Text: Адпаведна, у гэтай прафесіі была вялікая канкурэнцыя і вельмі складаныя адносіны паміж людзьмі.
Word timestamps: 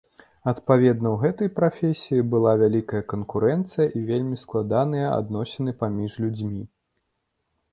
Адпаведна, 0.51 1.09
у 1.17 1.19
гэтай 1.23 1.49
прафесіі 1.59 2.23
была 2.31 2.53
вялікая 2.61 3.01
канкурэнцыя 3.13 3.87
і 3.99 4.01
вельмі 4.09 4.41
складаныя 4.45 5.07
адносіны 5.19 5.71
паміж 5.83 6.11
людзьмі. 6.25 6.61